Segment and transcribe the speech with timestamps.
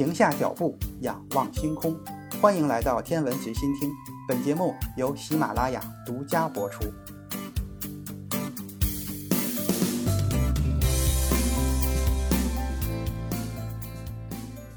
[0.00, 1.94] 停下脚步，仰望星空。
[2.40, 3.90] 欢迎来到天文随心听，
[4.26, 6.90] 本节目由喜马拉雅独家播出。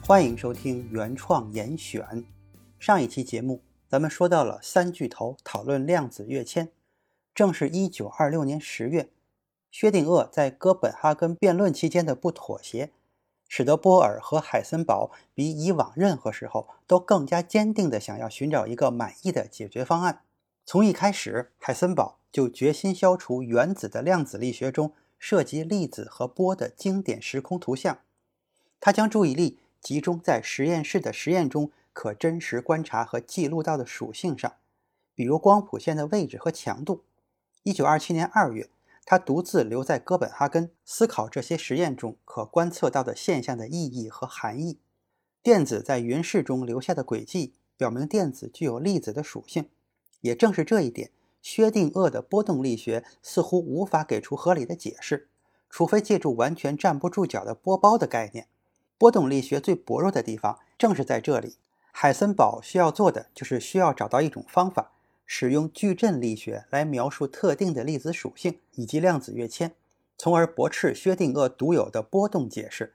[0.06, 2.26] 欢迎收听原创严选。
[2.78, 6.68] 上一期节目，咱们说到了三巨头讨论量子跃迁。
[7.34, 9.08] 正是一九二六年十月，
[9.72, 12.92] 薛定谔在哥本哈根辩论期间的不妥协。
[13.56, 20.24] 使得波尔和海森堡比以往任何时候都更加坚定地想要寻找一个满意的解决方案。
[20.66, 28.00] 从一开始，海森堡就决心消除原子的量子力学中涉及粒子和波的经典时空图像。
[28.80, 34.52] 他将注意力集中在实验室的实验中可真实观察和记录到的属性上，
[35.14, 37.04] 比如光谱线的位置和强度。
[37.62, 38.68] 一九二七年二月。
[39.06, 44.80] 他独自留在哥本哈根，思考这些实验中可观测到的现象的意义和含义。
[45.42, 49.70] 电子在云室中留下的轨迹表明电子具有粒子的属性。
[50.22, 55.28] 也正是这一点，薛定谔的波动力学似乎无法给出合理的解释，
[55.70, 58.48] 除非借助完全站不住脚的波包的概念。
[58.98, 61.58] 波动力学最薄弱的地方正是在这里。
[61.92, 64.94] 海森堡需要做的就是需要找到一种方法。
[65.26, 69.74] 使用矩阵力学来描述特定的粒子属性以及量子跃迁，
[70.18, 72.94] 从而驳斥薛定谔独有的波动解释。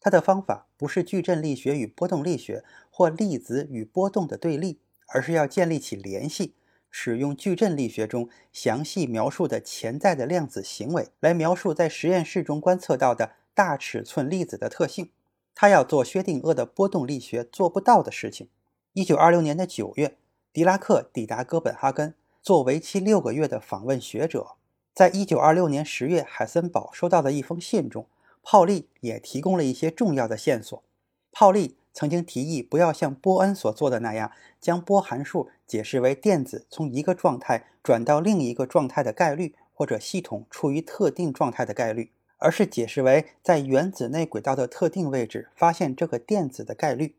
[0.00, 4.78] 他的方法不是矩阵力学与波动力学或粒子与波动的对立，
[5.08, 6.54] 而是要建立起联系，
[6.90, 15.10] 使用矩阵力学中详细描述的潜在的量子行为来描述在实验室中观测到的大尺寸粒子的特性。
[15.54, 18.48] 他要做薛定谔的波动力学做不到的事情。
[18.92, 20.16] 一九二六年的九月。
[20.56, 24.52] 狄拉克抵达哥本哈根，做为期六个月的访问学者。
[24.94, 28.06] 在一九二六年十月，海森堡收到的一封信中，
[28.42, 30.82] 泡利也提供了一些重要的线索。
[31.30, 47.14] 泡利曾经提议不要像波恩所做的那样，将波函数解释为电子从一个状态转到另一个状态的概率，或者系统处于特定状态的概率，而是解释为在原子内轨道的特定位置发现这个电子的概率。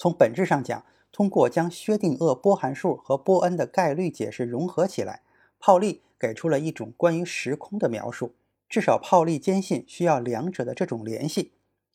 [0.00, 5.20] 从本质上讲，通过将薛定谔波函数和波恩的概率解释融合起来，
[5.58, 8.34] 泡利给出了一种关于时空的描述。
[8.66, 11.52] 至少泡利坚信需要两者的这种联系。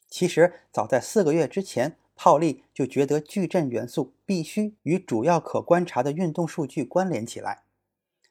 [0.08, 7.64] 其实早在四个月之前，泡利就觉得矩阵元素必须与主要可观察的运动数据关联起来。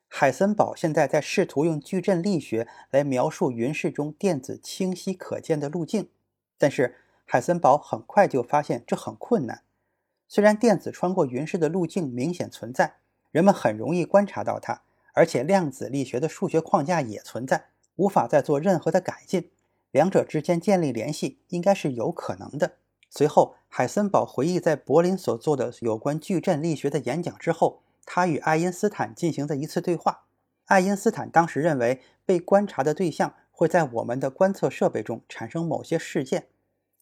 [0.06, 6.10] 海森堡现在在试图用矩阵力学来描述云室中电子清晰可见的路径，
[6.56, 9.62] 但是海森堡很快就发现这很困难。
[10.28, 12.96] 虽然电子穿过云室的路径明显存在，
[13.30, 19.50] 人们很容易观察到它，而且量子力学的数学框架也存在，无法再做任何的改进。
[19.90, 22.72] 两者之间建立联系应该是有可能的。
[23.08, 30.24] 随后，海森堡回忆在柏林所做的有关矩阵力学的演讲之后，他与爱因斯坦进行的一次对话。
[30.64, 36.48] 爱因斯坦当时认为，被观察的对象会在我们的观测设备中产生某些事件，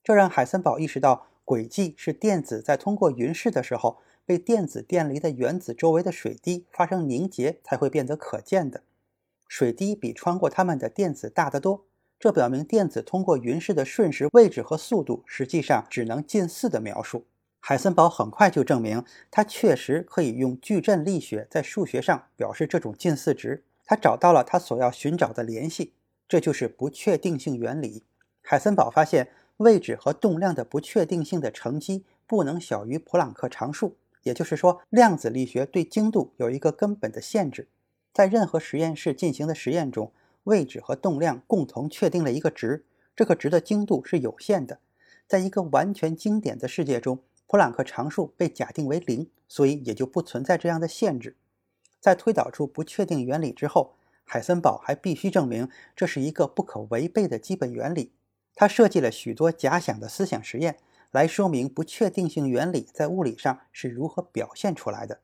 [0.03, 1.27] 这让海森堡意识到。
[1.45, 8.85] 轨迹是电子在通过云室的时候，被电子电离的原子周围的水滴发生凝结才会变得可见的。
[9.49, 11.85] 水滴比穿过它们的电子大得多，
[12.21, 17.27] 这表明电子通过云室的瞬时位置和速度实际上只能近似的描述。
[17.59, 23.65] 海森堡很快就证明，他确实可以用矩阵力学在数学上表示这种近似值。
[23.84, 25.93] 他找到了他所要寻找的联系，
[26.29, 28.05] 这就是不确定性原理。
[28.41, 29.29] 海森堡发现。
[29.62, 37.69] 位置和动量的不确定性的乘积不能小于普朗克常数，也就是说，量子力学对精度有一个根本的限制。
[38.12, 40.12] 在任何实验室进行的实验中，
[40.45, 42.84] 位置和动量共同确定了一个值，
[43.17, 44.81] 这个值的精度是有限的。
[45.27, 51.37] 在一个完全经典的世界中，普朗克常数被假定为零，所以也就不存在这样的限制。
[52.01, 58.13] 在推导出不确定原理之后，海森堡还必须证明这是一个不可违背的基本原理。
[58.54, 60.78] 他设计了许多假想的思想实验，
[61.10, 65.21] 来说明不确定性原理在物理上是如何表现出来的。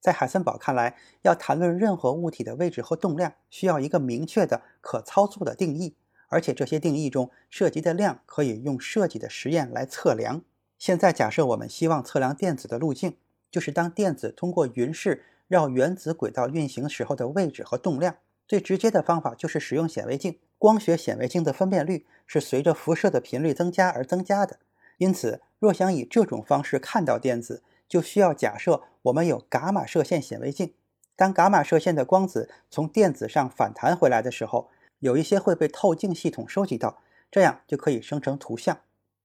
[0.00, 5.94] 在海森堡看来，要谈论任何物体的位置和动量，需要一个明确的、可操作的定义，
[6.28, 10.42] 而且这些定义中涉及的量可以用设计的实验来测量。
[10.76, 13.16] 现在假设我们希望测量电子的路径，
[13.48, 18.16] 就是当电子通过云室绕原子轨道运行时候的位置和动量。
[18.48, 20.40] 最直接的方法就是使用显微镜。
[20.62, 24.60] 光学显微镜的分辨率是随着辐射的频率增加而增加的，
[24.98, 30.72] 因此，若想以这种方式看到电子，就需要假设我们有伽马射线显微镜。
[31.16, 34.70] 当伽马射线的光子从电子上反弹回来的时候，
[35.00, 38.78] 有一些会被透镜系统收集到，这样就可以生成图像。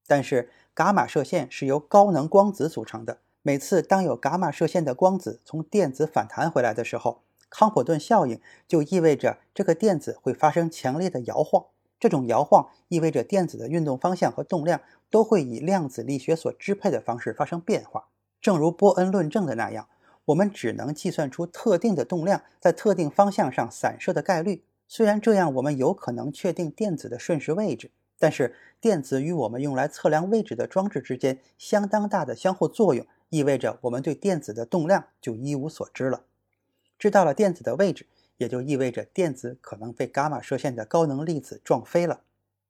[0.08, 11.66] 但是伽马射线是由高能光子组成的，每次当有伽马射线的光子从电子反弹回来的时候，康普顿效应就意味着这个电子会发生强烈的摇晃。
[12.00, 18.10] 这种摇晃意味着电子的运动方向和动量都会以量子力学所支配的方式发生变化。
[18.40, 19.88] 正如波恩论证的那样，
[20.26, 24.64] 我们只能计算出特定的动量在特定方向上散射的概率。
[24.88, 27.90] 虽然这样，我们有可能确定电子的瞬时位置，
[28.20, 36.26] 但是电子与我们用来测量位置的装置之间相当大的相互作用，意味着我们对电子的动量就一无所知了。
[36.98, 38.06] 知道了电子的位置。
[38.38, 42.22] 也就意味着电子可能被伽马射线的高能粒子撞飞了。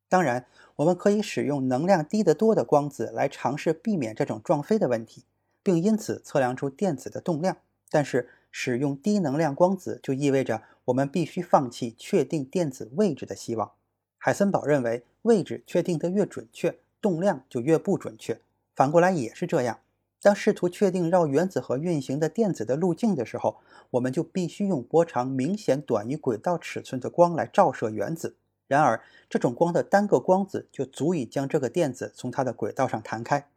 [0.07, 0.45] 当然，
[0.77, 5.25] 我们可以使用能量低得多的光子来尝试避免这种撞飞的问题，
[5.61, 7.57] 并因此测量出电子的动量。
[7.89, 13.73] 但是，使用低能量光子就意味着我们必须放弃确定电子位置的希望。
[14.17, 18.39] 海森堡认为，位置确定得越准确，动量就越不准确。
[18.73, 19.79] 反过来也是这样。
[20.21, 23.57] 当试图确定绕原子核运行的电子的路径的时候，
[23.91, 28.35] 我们就必须用波长明显短于轨道尺寸的光来照射原子。
[28.67, 33.47] 然而，这种光的单个光子就足以将这个电子从它的轨道上弹开。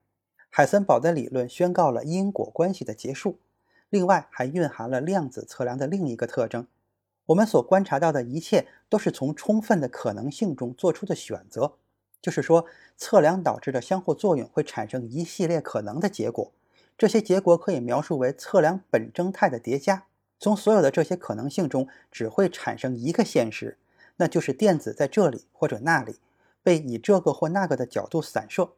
[0.49, 3.39] 海森堡的理论宣告了因果关系的结束。
[3.89, 6.69] 另外，还蕴含了量子测量的另一个特征：
[7.27, 11.75] 我们所观察到的一切都是从充分的可能性中做出的选择。
[12.23, 16.53] 就是说，测量导致的相互作用会产生一系列可能的结果，
[16.99, 20.05] 这些结果可以描述为测量本征态的叠加。
[20.39, 23.79] 从所有的这些可能性中，只会产生一个现实，
[24.17, 26.17] 那就是电子在这里或者那里
[26.63, 28.73] 被以这个或那个的角度散射。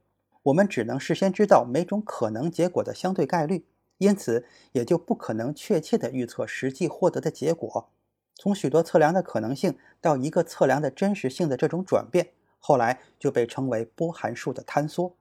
[0.44, 3.64] 我们只能事先知道每种可能结果的相对概率，
[3.98, 7.88] 因此也就不可能确切地预测实际获得的结果。
[8.34, 12.30] 从许多测量的可能性到一个测量的真实性的这种转变。
[12.64, 15.16] 后来就被称为波函数的坍缩。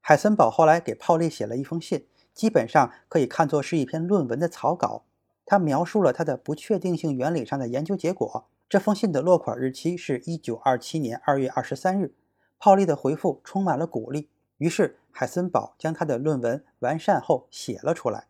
[0.00, 5.04] 海森堡后来给泡利写了一封信，基本上可以看作是一篇论文的草稿。
[5.44, 8.46] 他描述了他的不确定性原理上的研究结果。
[8.66, 12.14] 这封信的落款日期是一九二七年二月二十三日。
[12.58, 18.28] 泡利的回复充满了鼓励，于是海森堡将他的论文完善后写了出来。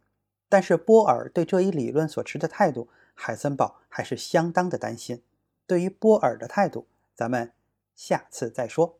[0.49, 5.23] 但是波尔对这一理论所持的态度，海森堡还是相当的担心。
[5.69, 7.52] 对于波尔的态度，咱们。
[8.00, 9.00] 下次再说。